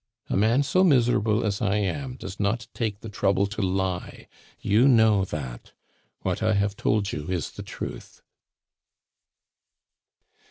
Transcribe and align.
A 0.31 0.35
man 0.35 0.63
so 0.63 0.83
miserable 0.83 1.45
as 1.45 1.61
I 1.61 1.75
am 1.75 2.15
does 2.15 2.39
not 2.39 2.65
take 2.73 3.01
the 3.01 3.07
trouble 3.07 3.45
to 3.45 3.61
lie 3.61 4.27
you 4.59 4.87
know 4.87 5.25
that. 5.25 5.73
What 6.21 6.41
I 6.41 6.53
have 6.53 6.75
told 6.75 7.11
you 7.11 7.27
is 7.29 7.51
the 7.51 7.61
truth." 7.61 8.23